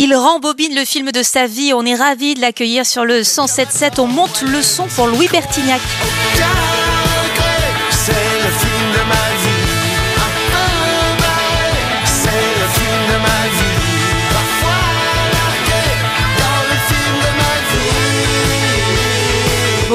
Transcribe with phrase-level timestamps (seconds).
[0.00, 1.72] Il rembobine le film de sa vie.
[1.74, 4.00] On est ravis de l'accueillir sur le 107.7.
[4.00, 5.80] On monte le son pour Louis Bertignac.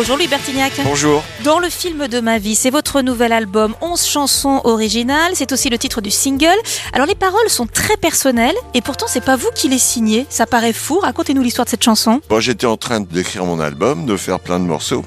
[0.03, 0.73] Bonjour Louis Bertignac.
[0.83, 1.23] Bonjour.
[1.45, 5.69] Dans le film de ma vie, c'est votre nouvel album 11 chansons originales, c'est aussi
[5.69, 6.57] le titre du single.
[6.91, 10.45] Alors les paroles sont très personnelles et pourtant c'est pas vous qui les signez, ça
[10.45, 10.99] paraît fou.
[10.99, 12.19] Racontez-nous l'histoire de cette chanson.
[12.27, 15.05] Bon, j'étais en train d'écrire mon album, de faire plein de morceaux.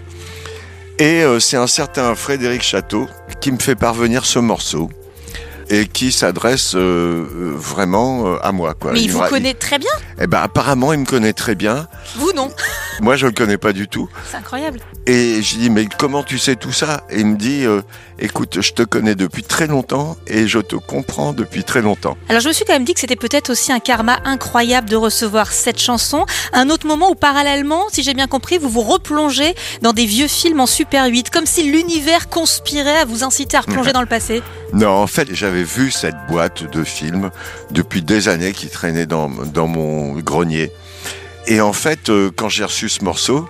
[0.99, 3.07] Et euh, c'est un certain Frédéric Château
[3.43, 4.89] qui me fait parvenir ce morceau
[5.69, 8.75] et qui s'adresse euh, euh, vraiment euh, à moi.
[8.75, 8.93] Quoi.
[8.93, 11.87] Mais il vous connaît très bien, Eh ben, apparemment, il me connaît très bien.
[12.17, 12.51] vous non.
[13.01, 14.09] Moi, je le connais pas du tout.
[14.31, 14.81] C'est incroyable.
[15.07, 17.05] Et j'ai dit, mais comment tu sais tout ça?
[17.11, 17.83] Et il me dit, euh,
[18.19, 22.17] écoute, je te connais depuis très longtemps et je te comprends depuis très longtemps.
[22.29, 24.97] Alors je me suis quand même dit que c'était peut-être aussi un karma incroyable de
[24.97, 26.27] recevoir cette chanson.
[26.53, 30.29] Un autre moment où parallèlement, si j'ai bien compris, vous vous replongez dans des vieux
[30.29, 34.07] films en Super 8, comme si l'univers conspirait à vous inciter à replonger dans le
[34.07, 34.43] passé.
[34.73, 37.31] Non, en fait, j'avais vu cette boîte de films
[37.71, 40.73] depuis des années qui traînait dans, dans mon grenier.
[41.47, 43.49] Et en fait, euh, quand j'ai reçu ce morceau,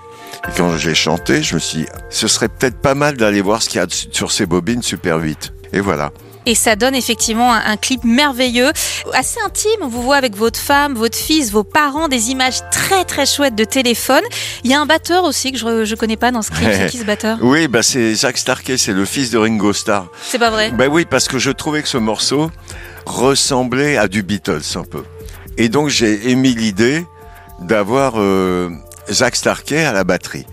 [0.49, 3.63] et quand j'ai chanté, je me suis dit, ce serait peut-être pas mal d'aller voir
[3.63, 5.53] ce qu'il y a sur ces bobines Super 8.
[5.73, 6.13] Et voilà.
[6.49, 8.71] Et ça donne effectivement un, un clip merveilleux,
[9.13, 9.81] assez intime.
[9.81, 13.57] On vous voit avec votre femme, votre fils, vos parents, des images très très chouettes
[13.57, 14.23] de téléphone.
[14.63, 16.69] Il y a un batteur aussi que je, je connais pas dans ce clip.
[16.73, 17.39] C'est qui ce batteur?
[17.41, 20.07] Oui, bah c'est Jacques Starkey, c'est le fils de Ringo Starr.
[20.23, 20.71] C'est pas vrai?
[20.71, 22.53] Ben oui, parce que je trouvais que ce morceau
[23.07, 25.03] ressemblait à du Beatles un peu.
[25.59, 27.05] Et donc j'ai émis l'idée
[27.61, 28.71] d'avoir euh,
[29.11, 30.47] Zach Starkey à la batterie.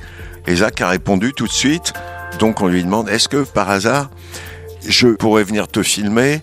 [0.48, 1.94] Et Zach a répondu tout de suite.
[2.40, 4.10] Donc on lui demande est-ce que par hasard
[4.88, 6.42] je pourrais venir te filmer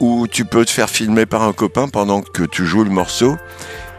[0.00, 3.36] ou tu peux te faire filmer par un copain pendant que tu joues le morceau?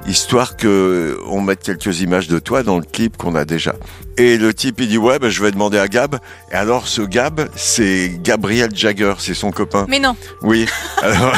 [0.08, 3.75] Histoire que on mette quelques images de toi dans le clip qu'on a déjà.
[4.17, 6.17] Et le type il dit ouais ben, je vais demander à Gab.
[6.52, 9.85] Et alors ce Gab c'est Gabriel Jagger, c'est son copain.
[9.90, 10.16] Mais non.
[10.41, 10.66] Oui.
[11.01, 11.34] Alors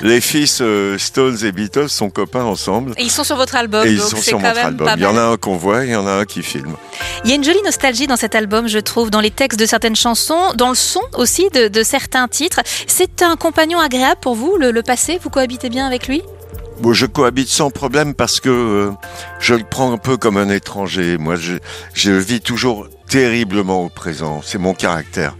[0.00, 2.92] les fils euh, Stones et Beatles sont copains ensemble.
[2.96, 3.86] Et ils sont sur votre album.
[3.86, 4.88] Et ils donc sont sur quand même album.
[4.96, 6.76] Il y en a un qu'on voit et il y en a un qui filme.
[7.24, 9.66] Il y a une jolie nostalgie dans cet album, je trouve, dans les textes de
[9.66, 12.60] certaines chansons, dans le son aussi de, de certains titres.
[12.86, 16.22] C'est un compagnon agréable pour vous, le, le passé Vous cohabitez bien avec lui?
[16.80, 18.90] Bon, je cohabite sans problème parce que euh,
[19.40, 21.18] je le prends un peu comme un étranger.
[21.18, 21.54] Moi, je,
[21.92, 24.40] je vis toujours terriblement au présent.
[24.44, 25.36] C'est mon caractère.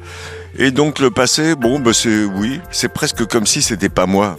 [0.58, 4.36] Et donc le passé, bon, bah, c'est oui, c'est presque comme si c'était pas moi.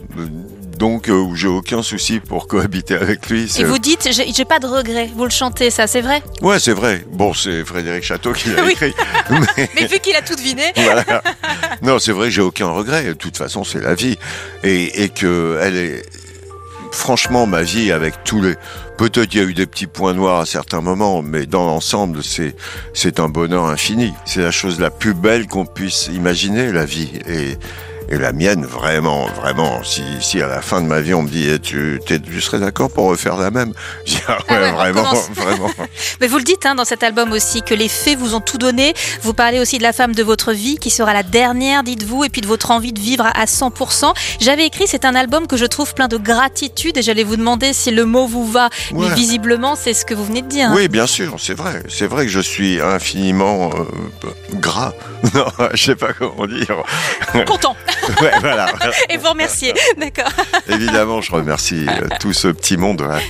[0.77, 3.51] Donc, euh, j'ai aucun souci pour cohabiter avec lui.
[3.59, 5.09] Et vous dites, j'ai pas de regrets.
[5.13, 6.23] Vous le chantez, ça, c'est vrai?
[6.41, 7.05] Ouais, c'est vrai.
[7.11, 8.71] Bon, c'est Frédéric Château qui l'a Oui.
[8.71, 8.93] écrit.
[9.57, 10.63] Mais- Mais vu qu'il a tout deviné.
[10.77, 11.21] voilà.
[11.81, 13.03] Non, c'est vrai, j'ai aucun regret.
[13.03, 14.17] De toute façon, c'est la vie.
[14.63, 16.05] Et, et que elle est.
[16.91, 18.55] Franchement, ma vie avec tous les.
[18.97, 22.23] Peut-être il y a eu des petits points noirs à certains moments, mais dans l'ensemble,
[22.23, 22.55] c'est
[22.93, 24.13] c'est un bonheur infini.
[24.25, 27.11] C'est la chose la plus belle qu'on puisse imaginer, la vie.
[27.27, 27.57] Et,
[28.11, 29.83] et la mienne, vraiment, vraiment.
[29.83, 31.99] Si, si à la fin de ma vie, on me dit, eh, tu,
[32.41, 33.73] serais d'accord pour refaire la même?
[34.05, 35.69] Je dis, ah ouais, Ah ouais, vraiment, vraiment.
[36.21, 38.57] Mais vous le dites hein, dans cet album aussi, que les faits vous ont tout
[38.57, 38.93] donné.
[39.21, 42.29] Vous parlez aussi de la femme de votre vie, qui sera la dernière, dites-vous, et
[42.29, 44.13] puis de votre envie de vivre à 100%.
[44.39, 47.73] J'avais écrit, c'est un album que je trouve plein de gratitude, et j'allais vous demander
[47.73, 48.69] si le mot vous va.
[48.93, 50.69] Mais visiblement, c'est ce que vous venez de dire.
[50.69, 50.73] hein.
[50.75, 51.83] Oui, bien sûr, c'est vrai.
[51.89, 54.93] C'est vrai que je suis infiniment euh, gras.
[55.35, 56.81] Non, je sais pas comment dire.
[57.45, 57.75] Content.
[58.21, 58.67] Ouais, voilà.
[59.09, 59.73] Et vous remercier.
[59.97, 60.31] D'accord.
[60.67, 63.01] Évidemment, je remercie euh, tout ce petit monde.
[63.01, 63.21] ouais.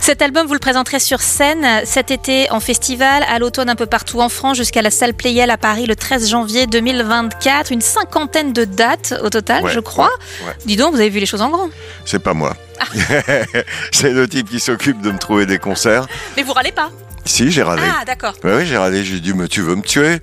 [0.00, 3.86] Cet album, vous le présenterez sur scène cet été en festival, à l'automne un peu
[3.86, 7.70] partout en France, jusqu'à la salle Playel à Paris le 13 janvier 2024.
[7.72, 10.10] Une cinquantaine de dates au total, Ouais, je crois.
[10.46, 10.52] ouais.
[10.64, 11.68] Dis donc, vous avez vu les choses en grand.
[12.06, 12.56] C'est pas moi.
[12.80, 12.84] Ah.
[13.92, 16.06] c'est le type qui s'occupe de me trouver des concerts.
[16.36, 16.90] Mais vous râlez pas.
[17.26, 17.82] Si, j'ai râlé.
[17.86, 18.32] Ah, d'accord.
[18.44, 19.04] Oui, j'ai râlé.
[19.04, 20.18] J'ai dit, mais tu veux me tuer?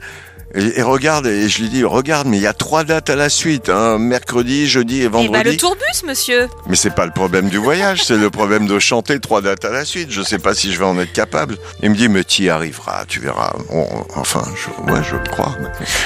[0.56, 3.16] Et, et regarde, et je lui dis, regarde, mais il y a trois dates à
[3.16, 5.30] la suite, hein, mercredi, jeudi et Et vendredi.
[5.32, 6.48] bah, le tourbus, monsieur.
[6.68, 9.70] Mais c'est pas le problème du voyage, c'est le problème de chanter trois dates à
[9.72, 10.08] la suite.
[10.12, 11.58] Je sais pas si je vais en être capable.
[11.84, 13.54] Il me dit, mais tu y arriveras, tu verras.
[13.72, 15.56] On- enfin, je, ouais, je le crois.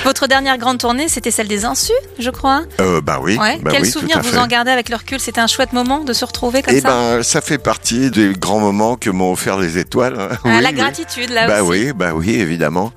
[0.04, 2.63] Votre dernière grande tournée, c'était celle des Insus, je crois.
[2.80, 3.38] Euh, bah oui.
[3.38, 3.60] Ouais.
[3.62, 5.19] bah Quel oui, souvenir vous en gardez avec le recul?
[5.19, 6.88] C'était un chouette moment de se retrouver comme Eh ça?
[6.89, 10.19] ben, ça fait partie des grands moments que m'ont offert les étoiles.
[10.19, 10.30] hein.
[10.31, 10.75] Ah, Oui, la oui.
[10.75, 11.69] gratitude, là Bah aussi.
[11.86, 12.92] oui, bah oui, évidemment.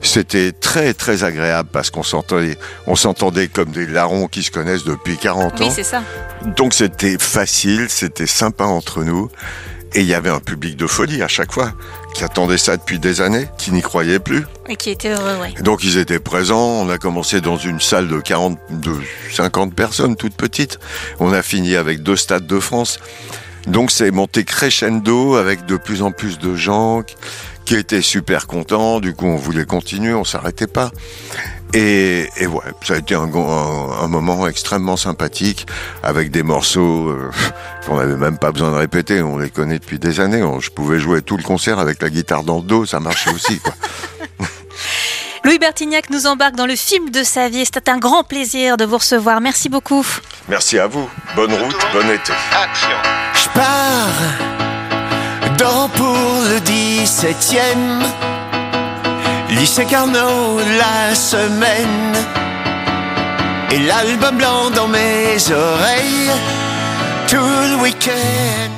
[0.00, 2.56] C'était très très agréable parce qu'on s'entendait,
[2.86, 5.70] on s'entendait comme des larrons qui se connaissent depuis 40 Oui, ans.
[5.70, 6.02] c'est ça.
[6.56, 9.28] Donc c'était facile, c'était sympa entre nous.
[9.94, 11.72] Et il y avait un public de folie à chaque fois,
[12.14, 14.44] qui attendait ça depuis des années, qui n'y croyait plus.
[14.68, 15.54] Et qui était heureux, oui.
[15.62, 18.92] Donc ils étaient présents, on a commencé dans une salle de 40, de
[19.32, 20.78] 50 personnes, toute petite.
[21.20, 22.98] On a fini avec deux stades de France.
[23.66, 27.02] Donc c'est monté crescendo avec de plus en plus de gens
[27.68, 29.00] qui- étaient super contents.
[29.00, 30.90] Du coup, on voulait continuer, on s'arrêtait pas.
[31.74, 35.66] Et, et ouais, ça a été un, go- un- un moment extrêmement sympathique
[36.02, 37.30] avec des morceaux euh,
[37.86, 39.20] qu'on n'avait même pas besoin de répéter.
[39.22, 40.42] On les connaît depuis des années.
[40.42, 43.30] On- je pouvais jouer tout le concert avec la guitare dans le dos, ça marchait
[43.30, 43.58] aussi.
[43.60, 43.74] Quoi.
[45.44, 47.64] Louis Bertignac nous embarque dans le film de sa vie.
[47.64, 49.40] C'était un grand plaisir de vous recevoir.
[49.40, 50.04] Merci beaucoup.
[50.48, 51.08] Merci à vous.
[51.36, 52.32] Bonne route, bon été.
[52.52, 52.88] Action.
[53.34, 54.67] Je pars
[55.58, 56.16] dans pour
[56.50, 58.02] le 17e
[59.50, 62.14] lycée Carnot la semaine
[63.72, 66.30] et l'album blanc dans mes oreilles
[67.28, 68.77] tout le week-end.